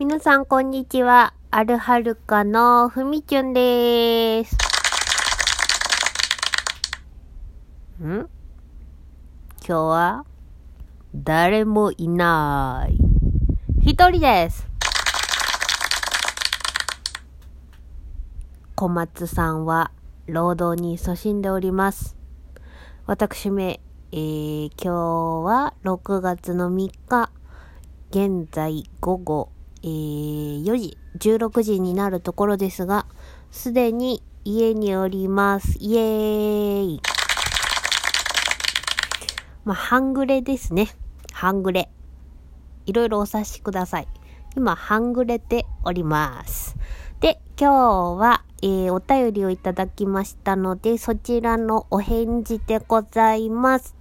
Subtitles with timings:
[0.00, 1.34] 皆さん、こんにちは。
[1.50, 4.56] あるはるかのふみちゅんです。
[8.02, 8.08] ん？
[8.10, 8.28] 今
[9.66, 10.24] 日は、
[11.14, 12.96] 誰もいない。
[13.82, 14.66] 一人です。
[18.76, 19.90] 小松さんは、
[20.26, 22.16] 労働に勤しんでおります。
[23.04, 24.94] 私め、えー、今日
[25.44, 27.30] は6月の3日、
[28.08, 33.06] 現在午後、えー、4時、16時になるところですが、
[33.50, 35.76] すでに家におります。
[35.78, 37.02] イエーイ。
[39.64, 40.88] まあ、半グレですね。
[41.32, 41.90] 半グレ。
[42.86, 44.08] いろいろお察しください。
[44.56, 46.76] 今、半グレております。
[47.20, 53.94] で、今日は、えー、お便りをいただきましたので、そちらのお返事でございます。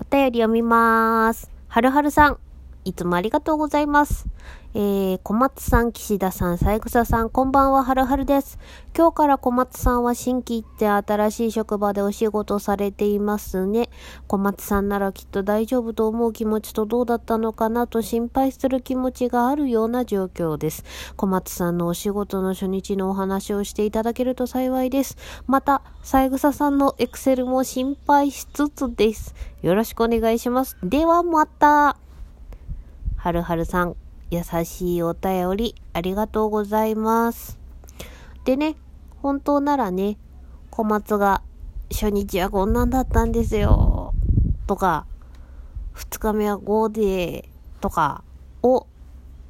[0.00, 1.50] お便り読みます。
[1.68, 2.38] はるはるさん、
[2.86, 4.26] いつもありがとうございます。
[4.74, 8.60] えー、小松さん、岸田さん、三枝さん、こんばんは、はるはるです。
[8.96, 13.88] 今日から小松さんは新規行って新しい職場でお仕事されていますね。
[14.28, 20.84] 小松さんならきっと大丈夫と思う気持ちとどうだったのかなと心配する気持ちがあるような状況です。
[21.16, 25.16] 小松さんのお仕事の初日のお話をしていただけると幸いです。
[25.48, 29.34] また、三枝さんのエクセルも心配しつつです。
[29.62, 30.76] よろしくお願いします。
[30.84, 31.96] ではまた。
[33.26, 33.96] はるはるさん、
[34.30, 37.58] 優しいお便りありがとうございます。
[38.44, 38.76] でね、
[39.20, 40.16] 本当ならね、
[40.70, 41.42] 小松が
[41.90, 44.14] 初日はこんなんだったんですよ、
[44.68, 45.06] とか、
[45.92, 47.48] 二日目はこうで、
[47.80, 48.22] とか
[48.62, 48.86] を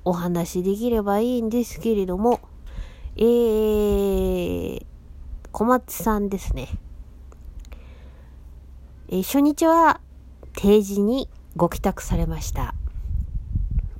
[0.06, 2.40] お話しできればいいんですけれども、
[3.18, 4.86] えー、
[5.52, 6.68] 小松さんですね。
[9.10, 10.00] えー初日は
[10.54, 12.74] 定時にご帰宅されました。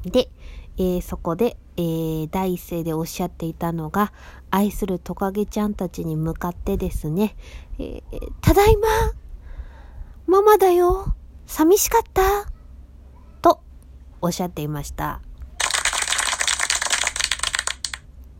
[0.07, 0.31] で、
[0.79, 4.13] えーそこで、えー第一声でおっしゃっていたのが、
[4.51, 7.37] 愛するトカゲちゃんたちに向かってですね、
[7.79, 8.89] えーただいま
[10.27, 11.15] ママだよ
[11.47, 12.51] 寂しかった
[13.43, 13.61] と
[14.21, 15.21] おっしゃっていました。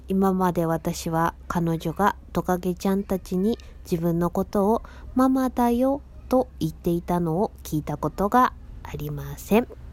[0.09, 3.59] 今まで私は彼女がトカゲちゃんたちに
[3.91, 4.83] 自分のことを
[5.17, 8.53] ママだよと言っていたのを聞いたことが
[8.85, 9.86] ありません。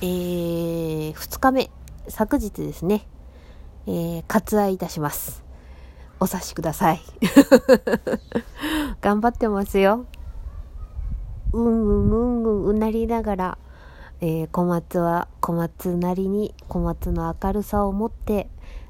[0.00, 1.70] えー、2日目、
[2.06, 3.04] 昨日ですね、
[3.88, 5.42] えー、割愛いたします。
[6.20, 7.00] お察しください。
[9.02, 10.06] 頑張ってますよ。
[11.52, 13.58] うんうんうんうんうなりながら、
[14.20, 18.48] えー小松は小松なりに小松の明るさを持って、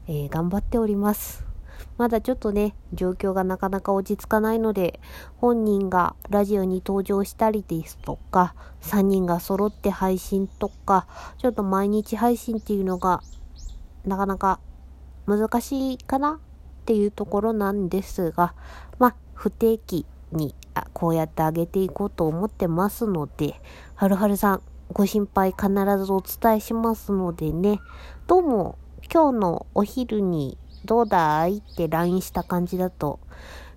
[0.08, 1.47] えー頑張っております。
[1.96, 5.00] まだちょっとね、状況がなかなか落ち着かないので、
[5.36, 11.06] 本人がラジオに登場したりですとか、3人が揃って配信とか、
[11.38, 13.22] ちょっと毎日配信っていうのが、
[14.04, 14.60] なかなか
[15.26, 18.54] 難しいかなっていうところなんですが、
[18.98, 20.54] まあ、不定期に
[20.92, 23.60] こうやってあげていこうと思ってますので、
[23.94, 24.62] はるはるさん、
[24.92, 25.68] ご心配必
[25.98, 27.80] ずお伝えしますのでね、
[28.26, 28.78] どうも、
[29.12, 33.20] 今日のお昼にどうだいって LINE した感じだと、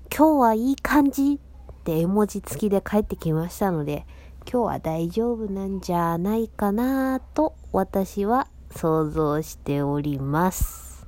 [0.10, 4.06] 今日はいい感じって絵文字付きで返ってきましたので、
[4.50, 11.06] 今日は大丈夫なんじゃないかなと私は想像しております。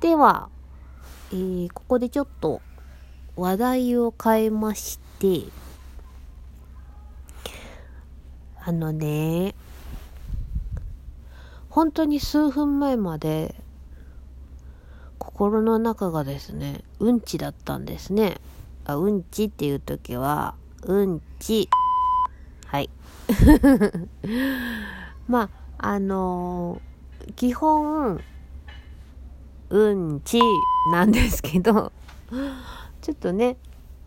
[0.00, 0.50] では、
[1.32, 2.60] えーここでちょっと
[3.36, 5.44] 話題を変えまして、
[8.62, 9.54] あのね、
[11.70, 13.54] 本当に数分前まで
[15.36, 18.40] 心の中がですね、うんちだったんですね。
[18.86, 20.54] あ、うんちっていう時は、
[20.84, 21.68] うんち。
[22.64, 22.88] はい。
[25.28, 28.22] まあ、あのー基本、
[29.68, 30.40] うんち
[30.90, 31.92] なんですけど、
[33.02, 33.58] ちょっとね、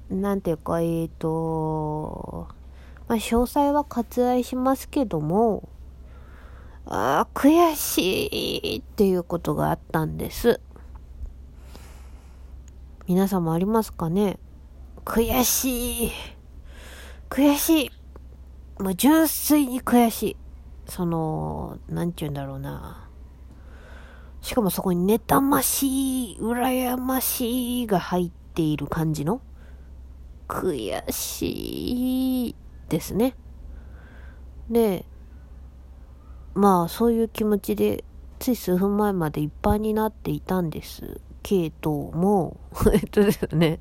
[0.10, 2.48] なんていうか、えーと、
[3.08, 5.70] まあ、詳細は割愛しますけども、
[6.88, 10.60] あー悔しいっていうことがあったんです。
[13.10, 14.38] 皆さんもありますかね？
[15.04, 16.12] 悔しい。
[17.28, 17.92] 悔しい。
[18.84, 20.38] もう純粋に悔しい。
[20.86, 23.10] その、なんて言うんだろうな。
[24.42, 29.42] しかもそこに妬ましい、羨ましいが入っている感じの
[30.48, 32.56] 悔しい
[32.90, 33.36] ですね。
[34.70, 35.04] で、
[36.54, 38.04] まあそういう気持ちで
[38.38, 42.58] つい数分前までいっぱいになっていたんですけども、
[42.94, 43.80] えっとですね。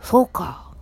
[0.00, 0.72] そうか。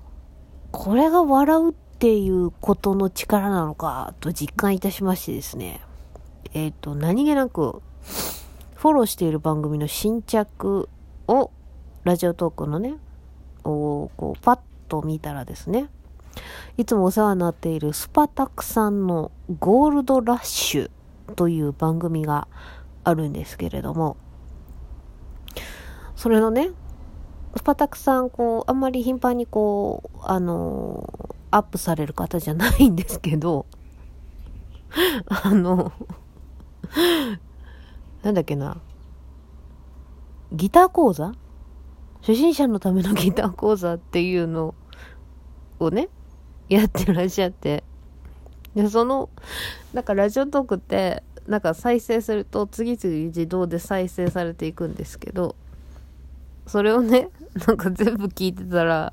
[0.72, 5.80] これが笑うっていうことの力なのかと実感いたしましてですね。
[6.52, 7.82] えっ、と、何気なく、
[8.74, 10.88] フォローしている番組の新着
[11.28, 11.50] を、
[12.04, 12.98] ラジオトークのね、
[13.64, 15.88] をこうパッと見たらですね、
[16.76, 20.90] いつもお世話になっているスパタクさんのゴールドラッシュ
[21.34, 22.48] という番組が
[23.06, 24.16] あるんですけれども、
[26.16, 26.70] それのね、
[27.56, 33.66] スパタクさん、こう、あんまり頻繁にこう、あのアップされる方じゃないんですけど、
[35.28, 35.92] あの
[38.24, 38.80] なんだっけな、
[40.50, 41.32] ギター講座？
[42.22, 44.74] 初心者のためのギター講座っていうの
[45.78, 46.08] をね、
[46.68, 47.84] やってらっしゃって。
[48.74, 49.30] で、その、
[49.94, 55.56] なんかラジオトークって、なんか再生すると次々自動で再生されていくんですけど、
[56.66, 57.30] それをね、
[57.66, 59.12] なんか全部聞いてたら、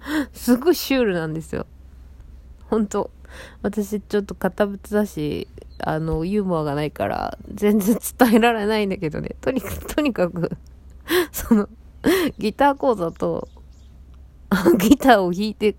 [0.32, 1.66] すごいシュールなんですよ。
[2.68, 3.10] ほんと。
[3.62, 5.48] 私ちょっと堅物だし、
[5.78, 9.36] あの、ユーモアがないから、全然伝えられないんだけどね。
[9.40, 10.50] とにかく、とにかく
[11.32, 11.68] その、
[12.38, 13.48] ギター講座と、
[14.78, 15.76] ギターを弾いて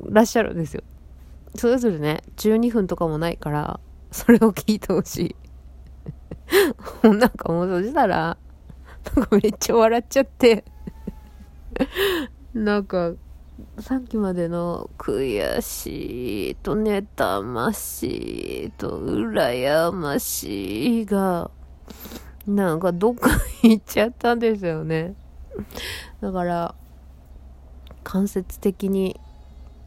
[0.00, 0.82] らっしゃるんですよ。
[1.54, 3.80] それぞれね、12分とかもないから、
[4.14, 5.34] それを聞いてほし
[7.02, 7.02] い。
[7.02, 8.36] なんかもうそしたら、
[9.16, 10.64] なんかめっちゃ笑っちゃって
[12.54, 13.14] なんか、
[13.80, 21.50] さっきまでの悔しいと妬ましいと羨ましいが、
[22.46, 23.30] なんかどっか
[23.64, 25.16] 行っちゃったんですよね。
[26.20, 26.76] だから、
[28.04, 29.20] 間接的に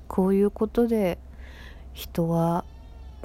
[0.09, 1.17] こういうことで
[1.93, 2.65] 人は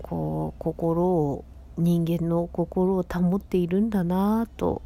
[0.01, 1.45] こう心を
[1.77, 4.83] 人間の心を保っているんだなぁと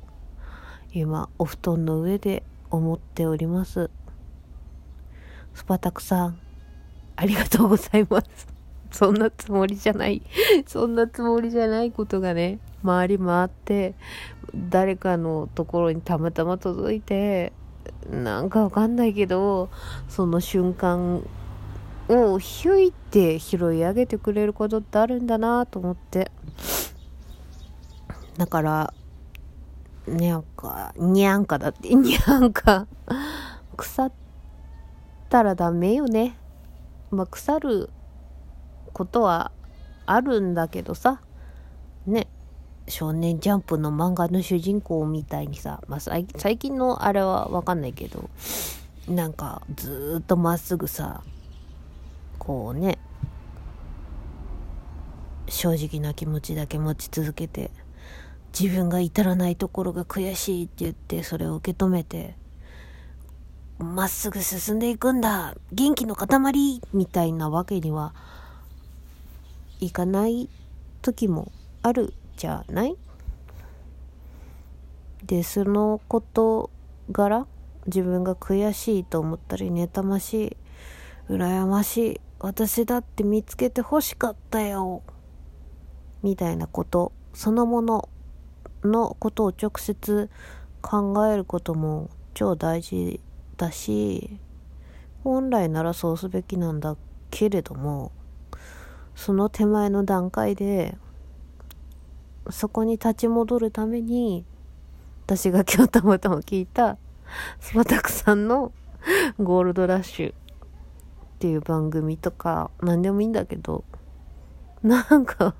[0.92, 3.90] 今お布団の上で思っております。
[5.54, 6.38] スパタクさん
[7.16, 8.46] ありがとうございます。
[8.92, 10.22] そんなつもりじゃない。
[10.66, 13.94] そんなつもりじゃないことがね回り回って
[14.54, 17.52] 誰かのところにたまたま届いて
[18.10, 19.68] なんかわかんないけど
[20.08, 21.22] その瞬間
[22.08, 26.30] をひゅいって拾い上げてくれることってあるんだなと思って。
[28.36, 28.94] だから
[30.06, 32.86] にゃんかにゃんかだってにゃんか。
[33.76, 34.12] 腐っ
[35.28, 36.38] たらダメよね。
[37.10, 37.90] まあ腐る
[38.92, 39.52] ことは
[40.06, 41.20] あるんだけどさ。
[42.06, 42.28] ね。
[42.88, 46.24] 少年ジャンプの漫画の主人公みたいにさ、まあ、最
[46.56, 48.30] 近のあれはわかんないけど。
[49.08, 51.22] なんかずっとまっすぐさ
[52.46, 52.98] こうね
[55.48, 57.72] 正直な気持ちだけ持ち続けて
[58.58, 62.37] 自分が至らないところが悔しいって言ってそれを受け止めて
[63.78, 68.14] まっすぐ進んでいくんだ元気の塊みたいなわけには
[69.81, 70.49] いかない
[71.02, 71.50] 時も
[71.82, 72.96] あるじゃない？
[75.25, 76.70] でその事
[77.10, 77.46] 柄
[77.87, 80.56] 自分が悔しいと思ったり妬ましい
[81.28, 85.02] 羨ましい私だって見つけて欲しかったよ。
[86.22, 87.12] みたいなこと。
[87.32, 88.08] そのもの
[88.82, 90.30] のことを直接
[90.80, 93.20] 考えることも超大事
[93.56, 94.38] だし
[95.25, 96.96] 本来ならそうすべきなんだ
[97.30, 98.12] けれども
[99.14, 100.96] その手前の段階で
[102.50, 104.44] そこに立ち戻るために
[105.25, 106.96] 私が今日たまたま聞いた
[107.61, 108.72] スパタクさんの
[109.38, 110.34] ゴールドラッシュ
[111.37, 113.85] っていう番組とか何でもいいんだけど
[114.83, 115.55] なんか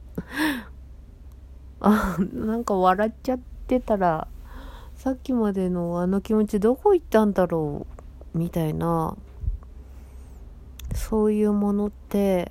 [1.81, 4.27] あなんか笑っちゃってたら
[4.95, 7.87] さっきまでのあの気持ちどこ行ったんだろ
[8.35, 9.19] うみたいな
[10.95, 12.51] そういうものって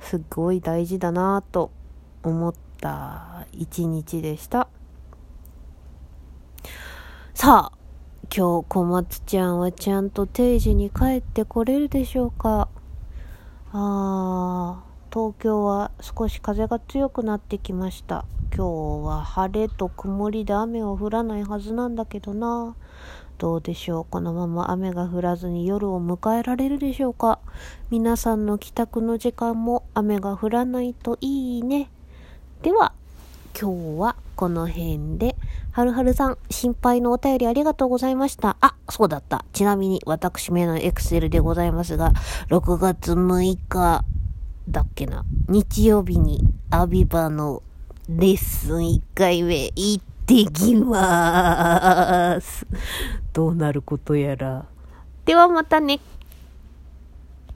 [0.00, 1.70] すっごい大事だなと
[2.24, 4.66] 思った一日でした。
[7.32, 7.73] さあ
[8.36, 12.68] 今日小松ちゃんはちゃんと定時に帰ってこれるでしょうか？
[13.70, 18.24] あー、東京は少し風が強くなってきました。
[18.52, 22.74] 今日は晴れと曇りで雨は降らないはずなんだけどな。
[23.38, 24.06] どうでしょう？
[24.10, 27.38] このまま雨が降らずに夜を迎えられるでしょうか？
[27.92, 31.88] 皆さんの帰宅の時間も雨が降らないといいね。
[32.62, 32.94] では、
[33.56, 35.36] 今日はこの辺で、
[35.72, 38.56] はるはるさん、心配のお便りありがとうございました。
[38.60, 39.44] あ、そうだった。
[39.52, 42.12] ちなみに私めのエクセルでございますが、
[42.48, 44.04] 6月6日
[44.68, 47.62] だっけな、日曜日にアビバの
[48.08, 52.66] レッスン1回目行ってきまーす。
[53.32, 54.66] どうなることやら。
[55.24, 56.00] ではまたね。